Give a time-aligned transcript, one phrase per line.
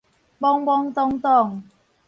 [0.39, 1.63] 懵懂懵懂